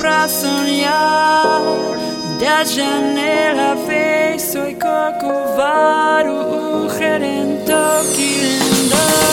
pra 0.00 0.26
sonhar. 0.26 1.60
Da 2.40 2.64
janela 2.64 3.76
veio 3.86 4.38
coco 4.76 5.20
corcovado 5.20 6.30
o 6.30 6.88
gerente 6.88 7.72
querendo. 8.16 9.29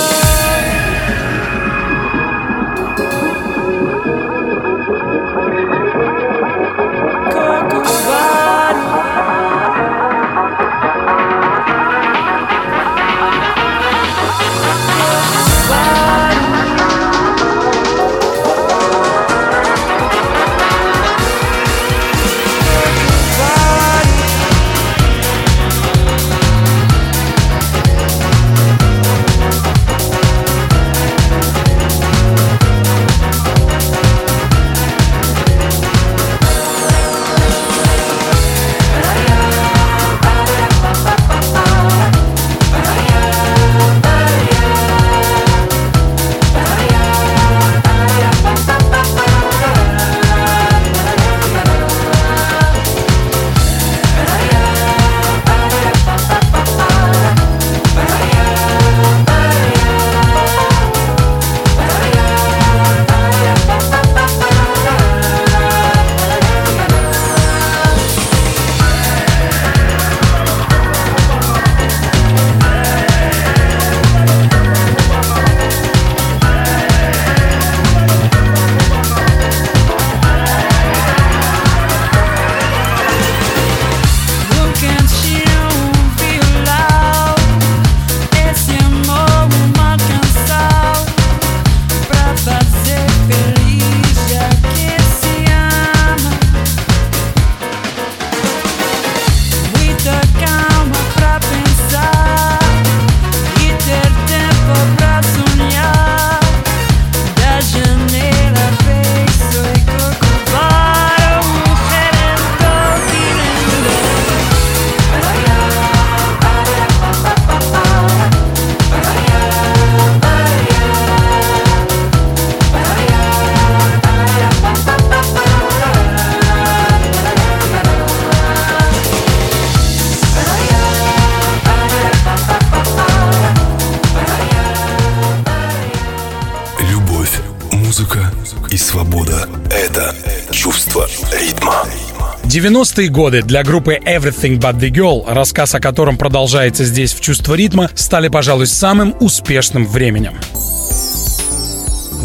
90-е 142.68 143.08
годы 143.08 143.42
для 143.44 143.64
группы 143.64 143.98
Everything 144.06 144.60
But 144.60 144.80
The 144.80 144.90
Girl, 144.90 145.24
рассказ 145.26 145.74
о 145.76 145.80
котором 145.80 146.18
продолжается 146.18 146.84
здесь 146.84 147.14
в 147.14 147.22
«Чувство 147.22 147.54
ритма», 147.54 147.90
стали, 147.96 148.28
пожалуй, 148.28 148.68
самым 148.68 149.16
успешным 149.22 149.88
временем. 149.88 150.34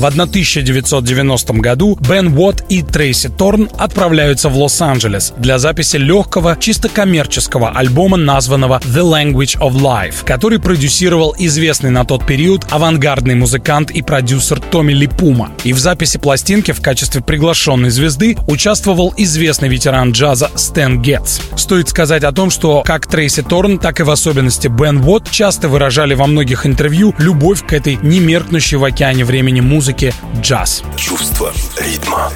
В 0.03 0.05
1990 0.05 1.53
году 1.61 1.97
Бен 2.01 2.37
Уотт 2.37 2.65
и 2.69 2.83
Трейси 2.83 3.29
Торн 3.29 3.71
отправляются 3.79 4.49
в 4.49 4.57
Лос-Анджелес 4.57 5.33
для 5.37 5.61
записи 5.61 5.97
легкого, 5.97 6.57
чисто 6.59 6.89
коммерческого 6.89 7.71
альбома, 7.71 8.17
названного 8.17 8.81
The 8.85 9.05
Language 9.05 9.61
of 9.61 9.75
Life, 9.75 10.25
который 10.25 10.59
продюсировал 10.59 11.37
известный 11.39 11.91
на 11.91 12.05
тот 12.05 12.27
период 12.27 12.67
авангардный 12.73 13.37
музыкант 13.37 13.93
и 13.93 14.03
продюсер 14.03 14.59
Томми 14.59 14.93
Липума. 14.93 15.53
И 15.63 15.73
в 15.73 15.79
записи 15.79 16.19
пластинки 16.19 16.73
в 16.73 16.83
качестве 16.83 17.21
приглашенной 17.21 17.91
звезды 17.91 18.37
участвовал 18.49 19.15
известный 19.17 19.69
ветеран 19.69 20.11
джаза 20.11 20.51
Стэн 20.57 21.01
Гетц. 21.01 21.39
Стоит 21.57 21.89
сказать 21.89 22.25
о 22.25 22.33
том, 22.33 22.51
что 22.51 22.83
как 22.85 23.07
Трейси 23.07 23.43
Торн, 23.43 23.79
так 23.79 24.01
и 24.01 24.03
в 24.03 24.11
особенности 24.11 24.67
Бен 24.67 24.99
Уотт 25.05 25.31
часто 25.31 25.69
выражали 25.69 26.15
во 26.15 26.27
многих 26.27 26.67
интервью 26.67 27.15
любовь 27.19 27.65
к 27.65 27.73
этой 27.73 28.01
немеркнущей 28.03 28.79
в 28.79 28.83
океане 28.83 29.25
времени 29.25 29.61
музыке 29.61 29.92
музыке 29.93 30.15
джаз. 30.41 30.83
Чувство 30.97 31.53
ритма. 31.79 32.31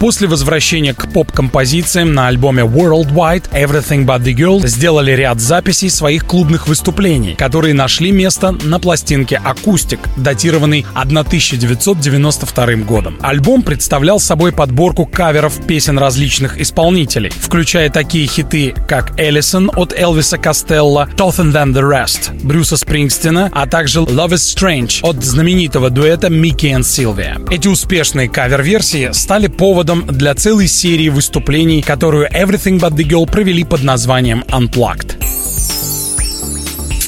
После 0.00 0.26
возвращения 0.26 0.94
к 0.94 1.12
поп-композициям 1.12 2.14
на 2.14 2.28
альбоме 2.28 2.62
Worldwide 2.62 3.50
Everything 3.52 4.06
But 4.06 4.22
The 4.22 4.34
Girl 4.34 4.66
сделали 4.66 5.10
ряд 5.12 5.40
записей 5.40 5.90
своих 5.90 6.24
клубных 6.26 6.68
выступлений, 6.68 7.34
которые 7.34 7.74
нашли 7.74 8.10
место 8.10 8.52
на 8.52 8.80
пластинке 8.80 9.36
«Акустик», 9.44 10.00
датированной 10.16 10.86
1992 10.94 12.76
годом. 12.86 13.18
Альбом 13.20 13.60
представлял 13.60 14.18
собой 14.18 14.52
подборку 14.52 15.04
каверов 15.04 15.66
песен 15.66 15.98
различных 15.98 16.58
исполнителей, 16.58 17.28
включая 17.28 17.90
такие 17.90 18.26
хиты, 18.26 18.74
как 18.88 19.20
«Эллисон» 19.20 19.70
от 19.76 19.92
Элвиса 19.92 20.38
Костелла, 20.38 21.10
«Tougher 21.14 21.52
Than 21.52 21.74
The 21.74 21.82
Rest» 21.82 22.42
Брюса 22.42 22.78
Спрингстина, 22.78 23.50
а 23.52 23.66
также 23.66 23.98
«Love 23.98 24.30
Is 24.30 24.56
Strange» 24.56 25.00
от 25.02 25.22
знаменитого 25.22 25.90
дуэта 25.90 26.30
Микки 26.30 26.68
и 26.68 26.82
Силвия. 26.82 27.38
Эти 27.50 27.68
успешные 27.68 28.30
кавер-версии 28.30 29.10
стали 29.12 29.48
поводом 29.48 29.89
поводом 29.90 30.06
для 30.06 30.34
целой 30.34 30.68
серии 30.68 31.08
выступлений, 31.08 31.82
которую 31.82 32.28
Everything 32.28 32.78
But 32.78 32.92
The 32.92 33.08
Girl 33.08 33.30
провели 33.30 33.64
под 33.64 33.82
названием 33.82 34.44
Unplugged. 34.48 35.20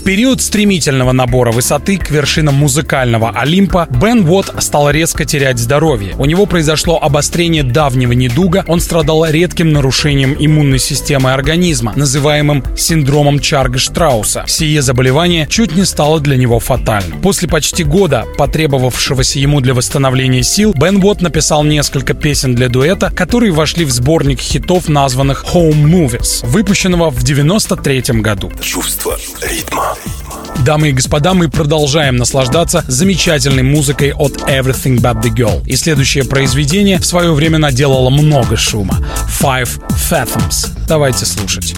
Период 0.05 0.43
стремительного 0.43 1.13
набора 1.13 1.53
высоты 1.53 1.97
к 1.97 2.11
вершинам 2.11 2.57
музыкального 2.57 3.31
Олимпа 3.37 3.87
Бен 3.89 4.29
Уотт 4.29 4.53
стал 4.59 4.91
резко 4.91 5.25
терять 5.25 5.59
здоровье. 5.59 6.17
У 6.19 6.25
него 6.25 6.47
произошло 6.47 6.99
обострение 7.01 7.63
давнего 7.63 8.11
недуга, 8.11 8.65
он 8.67 8.81
страдал 8.81 9.25
редким 9.25 9.73
нарушением 9.73 10.35
иммунной 10.37 10.81
системы 10.81 11.33
организма, 11.33 11.93
называемым 11.95 12.65
синдромом 12.77 13.37
Чарга-Штрауса. 13.37 14.43
Сие 14.49 14.83
заболевание 14.83 15.47
чуть 15.49 15.77
не 15.77 15.85
стало 15.85 16.19
для 16.19 16.37
него 16.37 16.59
фатальным. 16.59 17.21
После 17.21 17.47
почти 17.47 17.85
года, 17.85 18.25
потребовавшегося 18.37 19.39
ему 19.39 19.61
для 19.61 19.73
восстановления 19.73 20.43
сил, 20.43 20.75
Бен 20.75 20.97
Уотт 20.97 21.21
написал 21.21 21.63
несколько 21.63 22.15
песен 22.15 22.57
для 22.57 22.69
дуэта, 22.69 23.13
которые 23.15 23.53
вошли 23.53 23.85
в 23.85 23.93
сборник 23.93 24.41
хитов, 24.41 24.89
названных 24.89 25.45
Home 25.55 25.85
Movies, 25.85 26.45
выпущенного 26.45 27.11
в 27.11 27.23
93 27.23 28.21
году. 28.21 28.51
Чувство 28.61 29.17
ритма. 29.43 29.92
Дамы 30.65 30.91
и 30.91 30.93
господа, 30.93 31.35
мы 31.35 31.49
продолжаем 31.49 32.17
наслаждаться 32.17 32.85
замечательной 32.87 33.63
музыкой 33.63 34.13
от 34.13 34.37
Everything 34.49 35.01
But 35.01 35.23
The 35.23 35.35
Girl. 35.35 35.67
И 35.67 35.77
следующее 35.77 36.25
произведение 36.25 36.99
в 36.99 37.07
свое 37.07 37.33
время 37.33 37.59
наделало 37.59 38.11
много 38.11 38.57
шума. 38.57 38.99
Five 39.41 39.81
Fathoms. 40.11 40.69
Давайте 40.87 41.27
слушать. 41.27 41.75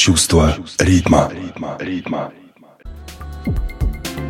Чувство 0.00 0.56
ритма. 0.78 1.30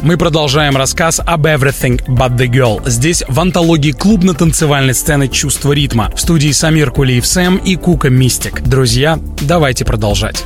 Мы 0.03 0.17
продолжаем 0.17 0.77
рассказ 0.77 1.21
об 1.25 1.47
Everything 1.47 2.05
But 2.09 2.37
The 2.37 2.49
Girl. 2.49 2.89
Здесь 2.89 3.23
в 3.29 3.39
антологии 3.39 3.93
клубно-танцевальной 3.93 4.95
сцены 4.95 5.29
«Чувство 5.29 5.71
ритма». 5.73 6.11
В 6.17 6.21
студии 6.21 6.51
Самир 6.51 6.91
Кулиев 6.91 7.25
Сэм 7.25 7.59
и 7.59 7.77
Кука 7.77 8.11
Мистик. 8.11 8.63
Друзья, 8.63 9.21
давайте 9.43 9.85
продолжать. 9.85 10.45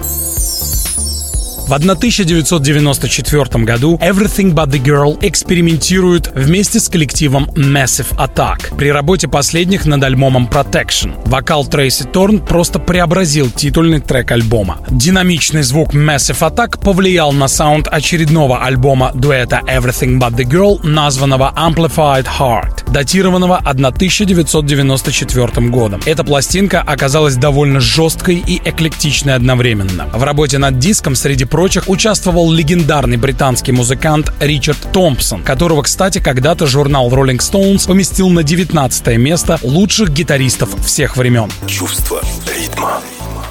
В 1.67 1.73
1994 1.73 3.65
году 3.65 3.97
Everything 3.97 4.53
But 4.53 4.69
The 4.69 4.85
Girl 4.85 5.17
экспериментирует 5.23 6.31
вместе 6.35 6.79
с 6.79 6.91
коллективом 6.91 7.47
Massive 7.55 8.15
Attack 8.19 8.77
при 8.77 8.93
работе 8.93 9.29
последних 9.29 9.87
над 9.87 10.05
альбомом 10.05 10.47
Protection. 10.47 11.15
Вокал 11.25 11.65
Трейси 11.65 12.05
Торн 12.05 12.41
просто 12.41 12.79
преобразил 12.79 13.49
титульный 13.49 14.01
трек 14.01 14.33
альбома. 14.33 14.81
Динамичный 14.91 15.63
звук 15.63 15.95
Massive 15.95 16.41
Attack 16.41 16.83
повлиял 16.83 17.33
на 17.33 17.49
саунд 17.49 17.89
очередного 17.91 18.63
альбома 18.63 19.13
дуэта 19.15 19.63
Everything 19.67 20.21
But 20.21 20.37
The 20.37 20.45
Girl, 20.45 20.87
названного 20.87 21.51
Amplified 21.57 22.27
Heart, 22.39 22.93
датированного 22.93 23.57
1994 23.57 25.69
годом. 25.69 26.03
Эта 26.05 26.25
пластинка 26.25 26.83
оказалась 26.83 27.37
довольно 27.37 27.81
жесткой 27.81 28.45
и 28.47 28.61
эклектичной 28.63 29.35
одновременно. 29.35 30.11
В 30.13 30.23
работе 30.23 30.59
над 30.59 30.79
диском 30.79 31.15
среди 31.15 31.47
прочих 31.55 31.89
участвовал 31.89 32.51
легендарный 32.51 33.17
британский 33.17 33.71
музыкант 33.71 34.33
Ричард 34.41 34.91
Томпсон, 34.93 35.45
которого, 35.45 35.83
кстати, 35.83 36.19
когда-то 36.19 36.67
журнал 36.67 37.09
Rolling 37.11 37.39
Stones 37.39 37.87
поместил 37.87 38.29
на 38.29 38.43
19 38.43 39.07
место 39.19 39.61
лучших 39.63 40.11
гитаристов 40.11 40.75
всех 40.85 41.17
времен. 41.17 41.49
Чувство 41.69 42.21
ритма. 42.59 43.01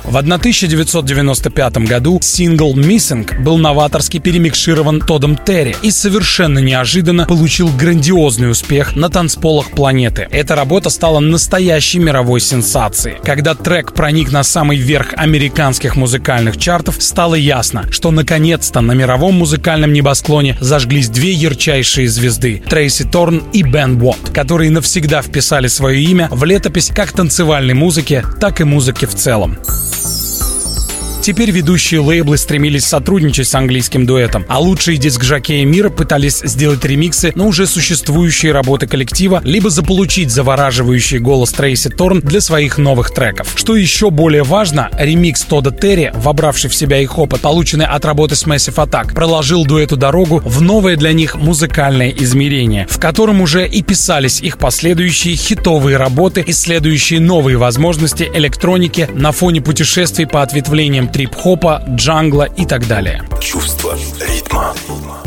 В 0.03 0.17
1995 0.17 1.77
году 1.77 2.19
сингл 2.21 2.75
«Missing» 2.75 3.41
был 3.41 3.57
новаторски 3.57 4.19
перемикширован 4.19 4.99
Тодом 4.99 5.37
Терри 5.37 5.75
и 5.81 5.91
совершенно 5.91 6.59
неожиданно 6.59 7.25
получил 7.25 7.69
грандиозный 7.69 8.51
успех 8.51 8.97
на 8.97 9.09
танцполах 9.09 9.71
планеты. 9.71 10.27
Эта 10.29 10.55
работа 10.55 10.89
стала 10.89 11.19
настоящей 11.19 11.99
мировой 11.99 12.41
сенсацией. 12.41 13.17
Когда 13.23 13.55
трек 13.55 13.93
проник 13.93 14.31
на 14.31 14.43
самый 14.43 14.77
верх 14.77 15.13
американских 15.15 15.95
музыкальных 15.95 16.57
чартов, 16.57 16.97
стало 16.99 17.35
ясно, 17.35 17.89
что 17.89 18.11
наконец-то 18.11 18.81
на 18.81 18.91
мировом 18.91 19.35
музыкальном 19.35 19.93
небосклоне 19.93 20.57
зажглись 20.59 21.07
две 21.07 21.31
ярчайшие 21.31 22.09
звезды— 22.09 22.61
Трейси 22.69 23.05
Торн 23.05 23.43
и 23.53 23.63
Бен 23.63 24.01
Уотт, 24.01 24.31
которые 24.33 24.69
навсегда 24.69 25.21
вписали 25.21 25.67
свое 25.67 26.03
имя 26.03 26.27
в 26.29 26.43
летопись 26.43 26.91
как 26.93 27.13
танцевальной 27.13 27.73
музыки, 27.73 28.23
так 28.41 28.59
и 28.59 28.65
музыки 28.65 29.05
в 29.05 29.15
целом. 29.15 29.57
Теперь 31.23 31.51
ведущие 31.51 32.01
лейблы 32.01 32.37
стремились 32.37 32.83
сотрудничать 32.83 33.47
с 33.47 33.55
английским 33.55 34.05
дуэтом, 34.05 34.45
а 34.49 34.59
лучшие 34.59 34.97
диск-жокеи 34.97 35.63
мира 35.63 35.89
пытались 35.89 36.41
сделать 36.43 36.83
ремиксы 36.83 37.31
на 37.33 37.45
уже 37.45 37.65
существующие 37.65 38.51
работы 38.51 38.87
коллектива, 38.87 39.39
либо 39.45 39.69
заполучить 39.69 40.31
завораживающий 40.31 41.19
голос 41.19 41.53
Трейси 41.53 41.91
Торн 41.91 42.19
для 42.19 42.41
своих 42.41 42.77
новых 42.77 43.11
треков. 43.11 43.53
Что 43.55 43.77
еще 43.77 44.09
более 44.09 44.43
важно, 44.43 44.89
ремикс 44.99 45.43
Тода 45.43 45.71
Терри, 45.71 46.11
вобравший 46.13 46.69
в 46.69 46.75
себя 46.75 46.99
их 46.99 47.17
опыт, 47.17 47.39
полученный 47.39 47.85
от 47.85 48.03
работы 48.03 48.35
с 48.35 48.45
Massive 48.45 48.85
Attack, 48.85 49.13
проложил 49.13 49.63
дуэту 49.63 49.95
дорогу 49.95 50.41
в 50.43 50.61
новое 50.61 50.97
для 50.97 51.13
них 51.13 51.35
музыкальное 51.35 52.09
измерение, 52.09 52.85
в 52.89 52.99
котором 52.99 53.39
уже 53.39 53.65
и 53.65 53.81
писались 53.81 54.41
их 54.41 54.57
последующие 54.57 55.37
хитовые 55.37 55.95
работы, 55.95 56.43
исследующие 56.45 57.21
новые 57.21 57.55
возможности 57.55 58.29
электроники 58.33 59.07
на 59.13 59.31
фоне 59.31 59.61
путешествий 59.61 60.27
по 60.27 60.41
ответвлениям 60.41 61.12
трип-хопа, 61.13 61.83
джангла 61.87 62.43
и 62.43 62.65
так 62.65 62.87
далее. 62.87 63.23
Чувство 63.39 63.95
ритма. 64.19 64.73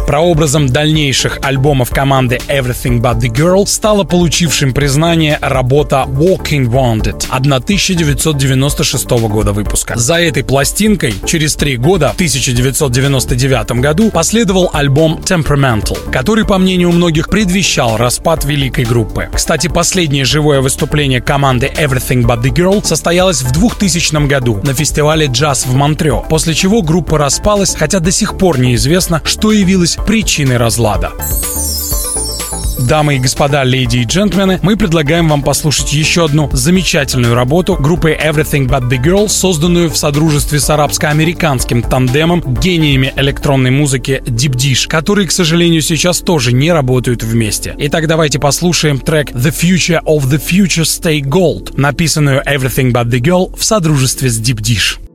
Прообразом 0.07 0.68
дальнейших 0.68 1.41
альбомов 1.43 1.91
команды 1.91 2.39
Everything 2.47 3.01
But 3.01 3.18
The 3.18 3.28
Girl 3.28 3.66
стала 3.66 4.05
получившим 4.05 4.72
признание 4.72 5.37
работа 5.43 6.05
Walking 6.07 6.66
Wounded 6.66 7.26
1996 7.28 9.11
года 9.11 9.53
выпуска. 9.53 9.97
За 9.97 10.14
этой 10.14 10.45
пластинкой 10.45 11.12
через 11.26 11.57
три 11.57 11.76
года, 11.76 12.11
в 12.11 12.14
1999 12.14 13.80
году, 13.80 14.11
последовал 14.12 14.70
альбом 14.72 15.20
Temperamental, 15.24 15.99
который, 16.12 16.45
по 16.47 16.59
мнению 16.59 16.93
многих, 16.93 17.28
предвещал 17.28 17.97
распад 17.97 18.45
великой 18.45 18.84
группы. 18.84 19.28
Кстати, 19.34 19.66
последнее 19.66 20.24
живое 20.24 20.61
выступление 20.61 21.20
команды 21.20 21.66
Everything 21.66 22.22
But 22.24 22.43
The 22.43 22.55
Girl 22.55 22.84
состоялось 22.84 23.43
в 23.43 23.51
2000 23.51 24.26
году 24.28 24.61
на 24.62 24.72
фестивале 24.72 25.26
«Джаз» 25.26 25.66
в 25.66 25.74
Монтрео, 25.77 26.24
после 26.29 26.55
чего 26.55 26.83
группа 26.83 27.18
распалась, 27.18 27.74
хотя 27.74 28.01
до 28.01 28.11
сих 28.11 28.37
пор 28.37 28.59
неизвестно, 28.59 29.22
что 29.24 29.53
явилось 29.53 29.97
причиной 30.07 30.57
разлада. 30.57 31.12
Дамы 32.79 33.16
и 33.16 33.18
господа, 33.18 33.64
леди 33.64 33.99
и 33.99 34.05
джентльмены, 34.05 34.61
мы 34.62 34.77
предлагаем 34.77 35.29
вам 35.29 35.43
послушать 35.43 35.93
еще 35.93 36.27
одну 36.27 36.49
замечательную 36.53 37.35
работу 37.35 37.74
группы 37.74 38.12
Everything 38.12 38.68
But 38.68 38.89
The 38.89 39.03
Girl, 39.03 39.29
созданную 39.29 39.91
в 39.91 39.97
содружестве 39.97 40.61
с 40.61 40.70
арабско-американским 40.70 41.83
тандемом 41.83 42.43
гениями 42.61 43.12
электронной 43.16 43.70
музыки 43.70 44.22
Deep 44.27 44.53
Dish, 44.53 44.89
которые, 44.89 45.27
к 45.27 45.33
сожалению, 45.33 45.83
сейчас 45.83 46.20
тоже 46.20 46.53
не 46.53 46.70
работают 46.70 47.24
вместе. 47.24 47.74
Итак, 47.77 48.07
давайте 48.07 48.39
послушаем 48.39 49.01
трек 49.01 49.33
The 49.33 49.53
Future 49.53 50.05
of 50.05 50.24
the 50.24 50.41
Future 50.41 50.85
Stay 50.85 51.20
Gold, 51.20 51.81
написанную 51.81 52.43
Everything 52.43 52.93
But 52.93 53.07
The 53.07 53.20
Girl 53.20 53.57
в 53.57 53.64
содружестве 53.64 54.29
с 54.29 54.41
Deep 54.41 54.61
Dish. 54.61 55.05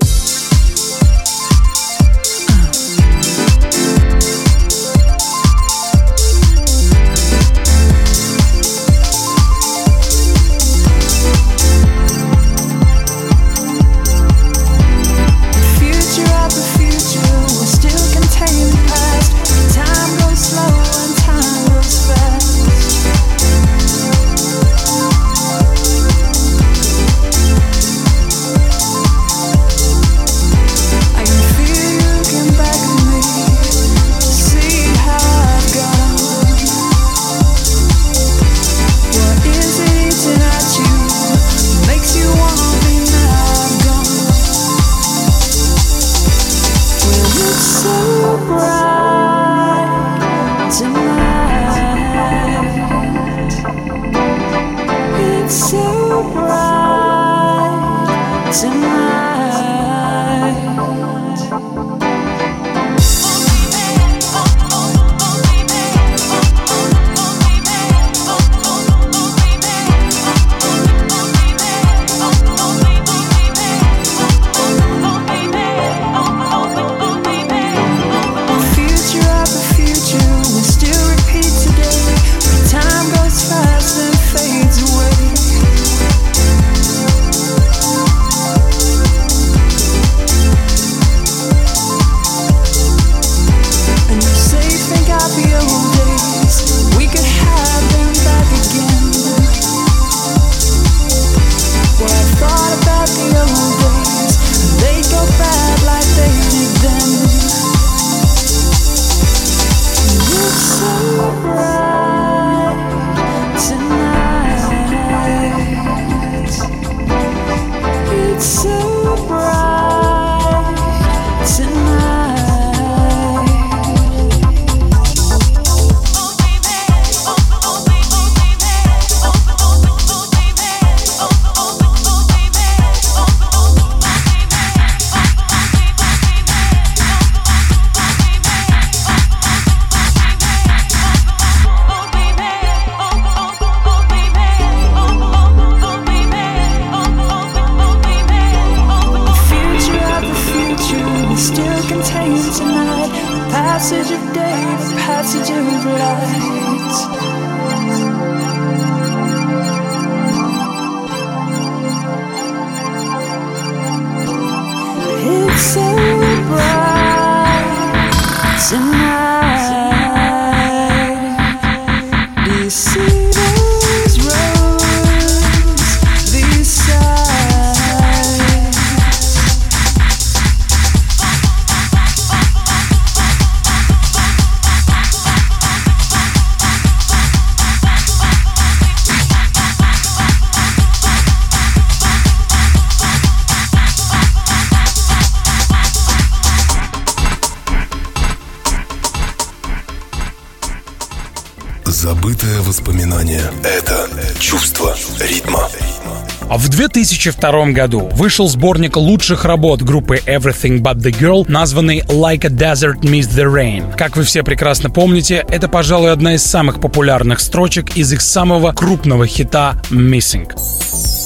2002 207.22 207.65
году 207.74 208.09
вышел 208.13 208.47
сборник 208.47 208.97
лучших 208.97 209.45
работ 209.45 209.84
группы 209.84 210.19
Everything 210.26 210.82
But 210.82 210.95
The 210.95 211.11
Girl, 211.11 211.45
названный 211.47 211.99
Like 212.07 212.45
a 212.45 212.49
Desert 212.49 213.01
Meets 213.01 213.30
The 213.30 213.45
Rain. 213.45 213.95
Как 213.95 214.17
вы 214.17 214.24
все 214.24 214.43
прекрасно 214.43 214.89
помните, 214.89 215.45
это, 215.47 215.67
пожалуй, 215.67 216.11
одна 216.11 216.34
из 216.34 216.43
самых 216.43 216.82
популярных 216.82 217.39
строчек 217.39 217.95
из 217.95 218.11
их 218.11 218.22
самого 218.22 218.72
крупного 218.72 219.28
хита 219.28 219.76
Missing 219.91 221.20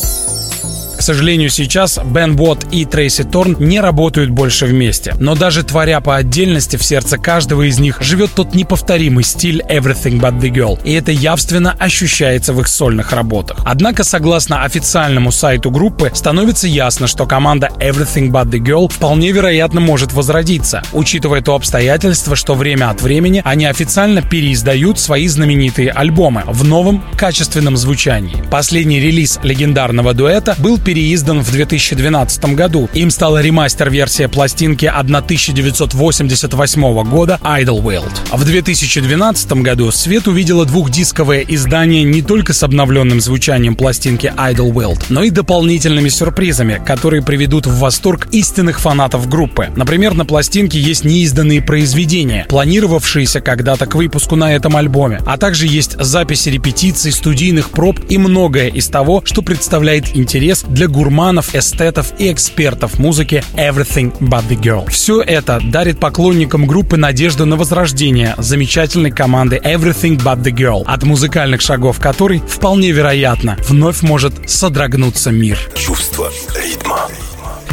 сожалению, 1.05 1.51
сейчас 1.51 1.99
Бен 2.03 2.35
Бот 2.35 2.65
и 2.71 2.83
Трейси 2.83 3.23
Торн 3.23 3.55
не 3.59 3.79
работают 3.79 4.31
больше 4.31 4.65
вместе. 4.65 5.13
Но 5.19 5.35
даже 5.35 5.63
творя 5.63 6.01
по 6.01 6.15
отдельности, 6.15 6.77
в 6.77 6.83
сердце 6.83 7.19
каждого 7.19 7.61
из 7.61 7.77
них 7.79 8.01
живет 8.01 8.31
тот 8.33 8.55
неповторимый 8.55 9.23
стиль 9.23 9.61
Everything 9.69 10.19
But 10.19 10.39
The 10.39 10.49
Girl. 10.49 10.79
И 10.83 10.93
это 10.93 11.11
явственно 11.11 11.75
ощущается 11.77 12.53
в 12.53 12.61
их 12.61 12.67
сольных 12.67 13.11
работах. 13.11 13.59
Однако, 13.65 14.03
согласно 14.03 14.63
официальному 14.63 15.31
сайту 15.31 15.69
группы, 15.69 16.11
становится 16.13 16.67
ясно, 16.67 17.05
что 17.05 17.27
команда 17.27 17.69
Everything 17.79 18.31
But 18.31 18.49
The 18.49 18.59
Girl 18.59 18.91
вполне 18.91 19.31
вероятно 19.31 19.81
может 19.81 20.11
возродиться, 20.11 20.81
учитывая 20.91 21.41
то 21.41 21.53
обстоятельство, 21.53 22.35
что 22.35 22.55
время 22.55 22.89
от 22.89 23.03
времени 23.03 23.43
они 23.45 23.65
официально 23.65 24.23
переиздают 24.23 24.99
свои 24.99 25.27
знаменитые 25.27 25.91
альбомы 25.91 26.43
в 26.47 26.63
новом 26.63 27.03
качественном 27.15 27.77
звучании. 27.77 28.43
Последний 28.49 28.99
релиз 28.99 29.39
легендарного 29.43 30.15
дуэта 30.15 30.55
был 30.57 30.79
перед 30.79 30.94
переиздан 30.95 31.41
в 31.41 31.51
2012 31.51 32.55
году. 32.55 32.89
Им 32.93 33.11
стала 33.11 33.41
ремастер-версия 33.41 34.29
пластинки 34.29 34.85
1988 34.85 37.09
года 37.09 37.37
Idlewild. 37.43 38.13
В 38.31 38.45
2012 38.45 39.51
году 39.61 39.91
свет 39.91 40.29
увидело 40.29 40.65
двухдисковое 40.65 41.43
издание 41.49 42.03
не 42.03 42.21
только 42.21 42.53
с 42.53 42.63
обновленным 42.63 43.19
звучанием 43.19 43.75
пластинки 43.75 44.31
Idlewild, 44.37 45.07
но 45.09 45.23
и 45.23 45.31
дополнительными 45.31 46.07
сюрпризами, 46.07 46.81
которые 46.85 47.21
приведут 47.21 47.67
в 47.67 47.77
восторг 47.77 48.29
истинных 48.31 48.79
фанатов 48.79 49.27
группы. 49.27 49.67
Например, 49.75 50.13
на 50.13 50.23
пластинке 50.23 50.79
есть 50.79 51.03
неизданные 51.03 51.61
произведения, 51.61 52.45
планировавшиеся 52.47 53.41
когда-то 53.41 53.85
к 53.85 53.95
выпуску 53.95 54.37
на 54.37 54.55
этом 54.55 54.77
альбоме, 54.77 55.19
а 55.25 55.37
также 55.37 55.67
есть 55.67 55.97
записи 55.99 56.47
репетиций, 56.47 57.11
студийных 57.11 57.71
проб 57.71 57.99
и 58.07 58.17
многое 58.17 58.69
из 58.69 58.87
того, 58.87 59.21
что 59.25 59.41
представляет 59.41 60.15
интерес 60.15 60.63
для 60.65 60.84
для 60.85 60.93
гурманов, 60.93 61.55
эстетов 61.55 62.13
и 62.19 62.31
экспертов 62.31 62.99
музыки 62.99 63.43
Everything 63.55 64.17
But 64.19 64.47
The 64.47 64.59
Girl. 64.59 64.89
Все 64.89 65.21
это 65.21 65.59
дарит 65.63 65.99
поклонникам 65.99 66.67
группы 66.67 66.97
надежду 66.97 67.45
на 67.45 67.55
возрождение 67.55 68.35
замечательной 68.37 69.11
команды 69.11 69.59
Everything 69.63 70.17
But 70.17 70.43
The 70.43 70.51
Girl, 70.51 70.83
от 70.85 71.03
музыкальных 71.03 71.61
шагов 71.61 71.99
которой, 71.99 72.39
вполне 72.39 72.91
вероятно, 72.91 73.57
вновь 73.67 74.01
может 74.01 74.49
содрогнуться 74.49 75.31
мир. 75.31 75.57
Чувство 75.75 76.31
ритма. 76.55 77.07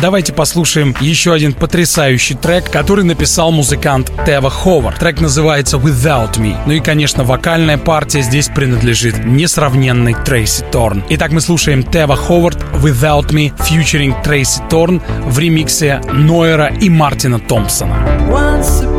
Давайте 0.03 0.33
послушаем 0.33 0.97
еще 1.01 1.33
один 1.33 1.53
потрясающий 1.53 2.35
трек, 2.35 2.69
который 2.69 3.05
написал 3.05 3.53
музыкант 3.53 4.11
Тева 4.27 4.51
Ховард. 4.51 4.99
Трек 4.99 5.21
называется 5.21 5.77
Without 5.77 6.39
Me. 6.39 6.57
Ну 6.67 6.73
и, 6.73 6.81
конечно, 6.81 7.23
вокальная 7.23 7.79
партия 7.79 8.23
здесь 8.23 8.49
принадлежит 8.49 9.25
несравненной 9.25 10.15
Трейси 10.15 10.65
Торн. 10.73 11.05
Итак, 11.11 11.31
мы 11.31 11.41
слушаем 11.41 11.85
Тева 11.85 12.17
Ховард 12.17 12.59
Without 12.83 13.29
Me 13.29 13.57
featuring 13.59 14.21
Трейси 14.25 14.61
Торн 14.69 15.01
в 15.25 15.39
ремиксе 15.39 16.01
Нойера 16.13 16.67
и 16.67 16.89
Мартина 16.89 17.39
Томпсона. 17.39 17.95
Once 18.29 18.92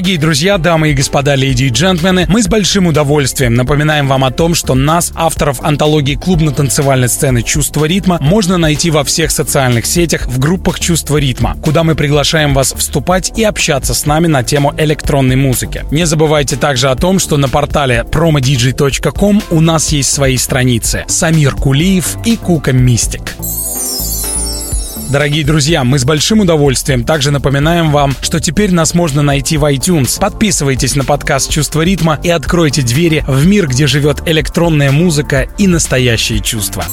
Дорогие 0.00 0.18
друзья, 0.18 0.56
дамы 0.56 0.92
и 0.92 0.94
господа, 0.94 1.34
леди 1.34 1.64
и 1.64 1.68
джентльмены, 1.68 2.24
мы 2.26 2.42
с 2.42 2.48
большим 2.48 2.86
удовольствием 2.86 3.52
напоминаем 3.52 4.08
вам 4.08 4.24
о 4.24 4.30
том, 4.30 4.54
что 4.54 4.74
нас, 4.74 5.12
авторов 5.14 5.60
антологии 5.60 6.14
клубно-танцевальной 6.14 7.10
сцены 7.10 7.42
«Чувство 7.42 7.84
ритма», 7.84 8.16
можно 8.18 8.56
найти 8.56 8.90
во 8.90 9.04
всех 9.04 9.30
социальных 9.30 9.84
сетях 9.84 10.26
в 10.26 10.38
группах 10.38 10.80
«Чувство 10.80 11.18
ритма», 11.18 11.54
куда 11.62 11.84
мы 11.84 11.96
приглашаем 11.96 12.54
вас 12.54 12.72
вступать 12.72 13.38
и 13.38 13.44
общаться 13.44 13.92
с 13.92 14.06
нами 14.06 14.26
на 14.26 14.42
тему 14.42 14.72
электронной 14.78 15.36
музыки. 15.36 15.84
Не 15.90 16.06
забывайте 16.06 16.56
также 16.56 16.88
о 16.88 16.96
том, 16.96 17.18
что 17.18 17.36
на 17.36 17.50
портале 17.50 18.06
promodj.com 18.10 19.42
у 19.50 19.60
нас 19.60 19.92
есть 19.92 20.10
свои 20.10 20.38
страницы 20.38 21.04
Самир 21.08 21.54
Кулиев 21.54 22.16
и 22.24 22.38
Кука 22.38 22.72
Мистик. 22.72 23.34
Дорогие 25.10 25.44
друзья, 25.44 25.82
мы 25.82 25.98
с 25.98 26.04
большим 26.04 26.38
удовольствием 26.38 27.02
также 27.02 27.32
напоминаем 27.32 27.90
вам, 27.90 28.14
что 28.22 28.38
теперь 28.38 28.72
нас 28.72 28.94
можно 28.94 29.22
найти 29.22 29.56
в 29.56 29.64
iTunes. 29.64 30.20
Подписывайтесь 30.20 30.94
на 30.94 31.04
подкаст 31.04 31.50
«Чувство 31.50 31.82
ритма» 31.82 32.20
и 32.22 32.30
откройте 32.30 32.82
двери 32.82 33.24
в 33.26 33.44
мир, 33.44 33.66
где 33.66 33.88
живет 33.88 34.22
электронная 34.26 34.92
музыка 34.92 35.48
и 35.58 35.66
настоящие 35.66 36.38
чувства. 36.38 36.84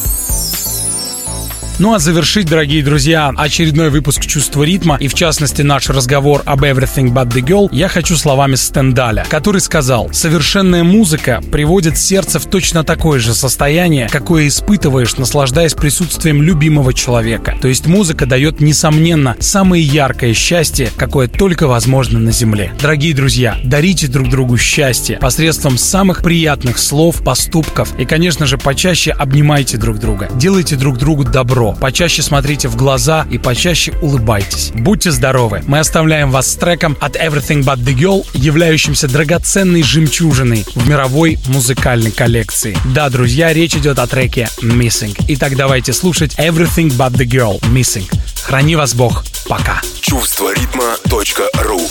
Ну 1.79 1.93
а 1.93 1.99
завершить, 1.99 2.47
дорогие 2.47 2.83
друзья, 2.83 3.31
очередной 3.37 3.91
выпуск 3.91 4.25
«Чувство 4.25 4.63
ритма» 4.63 4.97
и 4.99 5.07
в 5.07 5.13
частности 5.13 5.61
наш 5.61 5.91
разговор 5.91 6.41
об 6.47 6.63
Everything 6.63 7.13
But 7.13 7.31
The 7.31 7.43
Girl 7.43 7.69
я 7.71 7.87
хочу 7.87 8.17
словами 8.17 8.55
Стендаля, 8.55 9.23
который 9.29 9.61
сказал 9.61 10.09
«Совершенная 10.11 10.83
музыка 10.83 11.39
приводит 11.51 11.95
сердце 11.95 12.39
в 12.39 12.47
точно 12.47 12.83
такое 12.83 13.19
же 13.19 13.35
состояние, 13.35 14.09
какое 14.11 14.47
испытываешь, 14.47 15.17
наслаждаясь 15.17 15.75
присутствием 15.75 16.41
любимого 16.41 16.95
человека. 16.95 17.55
То 17.61 17.67
есть 17.67 17.85
музыка 17.85 18.25
дает, 18.25 18.59
несомненно, 18.59 19.35
самое 19.39 19.83
яркое 19.83 20.33
счастье, 20.33 20.89
какое 20.97 21.27
только 21.27 21.67
возможно 21.67 22.17
на 22.17 22.31
Земле. 22.31 22.73
Дорогие 22.81 23.13
друзья, 23.13 23.55
дарите 23.63 24.07
друг 24.07 24.29
другу 24.29 24.57
счастье 24.57 25.17
посредством 25.17 25.77
самых 25.77 26.23
приятных 26.23 26.79
слов, 26.79 27.23
поступков 27.23 27.93
и, 27.99 28.05
конечно 28.05 28.47
же, 28.47 28.57
почаще 28.57 29.11
обнимайте 29.11 29.77
друг 29.77 29.99
друга, 29.99 30.27
делайте 30.33 30.75
друг 30.75 30.97
другу 30.97 31.23
добро, 31.23 31.66
Почаще 31.73 32.21
смотрите 32.21 32.67
в 32.67 32.75
глаза 32.75 33.25
и 33.29 33.37
почаще 33.37 33.93
улыбайтесь. 34.01 34.71
Будьте 34.73 35.11
здоровы. 35.11 35.63
Мы 35.67 35.79
оставляем 35.79 36.31
вас 36.31 36.51
с 36.51 36.55
треком 36.55 36.97
от 36.99 37.15
Everything 37.15 37.63
But 37.63 37.77
The 37.79 37.95
Girl, 37.95 38.25
являющимся 38.33 39.07
драгоценной 39.07 39.83
жемчужиной 39.83 40.65
в 40.75 40.87
мировой 40.87 41.39
музыкальной 41.47 42.11
коллекции. 42.11 42.77
Да, 42.85 43.09
друзья, 43.09 43.53
речь 43.53 43.75
идет 43.75 43.99
о 43.99 44.07
треке 44.07 44.49
Missing. 44.61 45.15
Итак, 45.29 45.55
давайте 45.55 45.93
слушать 45.93 46.35
Everything 46.37 46.89
But 46.89 47.13
The 47.13 47.25
Girl 47.25 47.61
Missing. 47.71 48.09
Храни 48.43 48.75
вас 48.75 48.93
Бог. 48.93 49.25
Пока. 49.47 49.81
Чувство 50.01 50.53
ритма.ру 50.53 51.81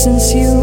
since 0.00 0.32
you 0.32 0.59